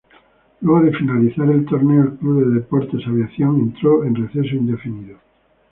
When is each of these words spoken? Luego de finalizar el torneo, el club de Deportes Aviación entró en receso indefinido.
Luego 0.61 0.81
de 0.83 0.97
finalizar 0.97 1.47
el 1.47 1.63
torneo, 1.65 2.01
el 2.01 2.13
club 2.17 2.43
de 2.43 2.55
Deportes 2.55 3.05
Aviación 3.05 3.59
entró 3.59 4.03
en 4.03 4.15
receso 4.15 4.55
indefinido. 4.55 5.19